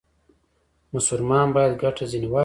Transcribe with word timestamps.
مسلمان 0.93 1.47
باید 1.55 1.73
ګټه 1.83 2.03
ځنې 2.11 2.27
واخلي. 2.29 2.39